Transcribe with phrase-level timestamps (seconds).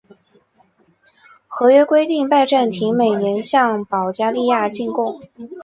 [1.45, 5.21] 合约规定拜占庭每年向保加利亚进贡。